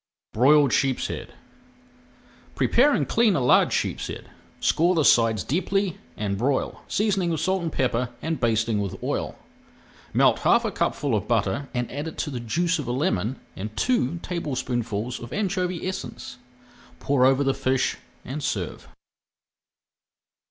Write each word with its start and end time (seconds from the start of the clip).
[Page 0.33 0.39
356] 0.39 0.97
BROILED 1.27 1.27
SHEEPSHEAD 1.27 1.33
Prepare 2.55 2.93
and 2.95 3.07
clean 3.07 3.35
a 3.35 3.39
large 3.39 3.71
sheepshead, 3.71 4.31
score 4.59 4.95
the 4.95 5.05
sides 5.05 5.43
deeply, 5.43 5.99
and 6.17 6.39
broil, 6.39 6.81
seasoning 6.87 7.29
with 7.29 7.39
salt 7.39 7.61
and 7.61 7.71
pepper, 7.71 8.09
and 8.19 8.39
basting 8.39 8.81
with 8.81 8.95
oil. 9.03 9.37
Melt 10.11 10.39
half 10.39 10.65
a 10.65 10.71
cupful 10.71 11.13
of 11.13 11.27
butter 11.27 11.69
and 11.75 11.91
add 11.91 12.17
to 12.17 12.29
it 12.31 12.33
the 12.33 12.39
juice 12.39 12.79
of 12.79 12.87
a 12.87 12.91
lemon 12.91 13.39
and 13.55 13.77
two 13.77 14.17
tablespoonfuls 14.23 15.19
of 15.19 15.31
anchovy 15.31 15.87
essence. 15.87 16.39
Pour 16.99 17.23
over 17.23 17.43
the 17.43 17.53
fish 17.53 17.97
and 18.25 18.41
serve. 18.41 18.87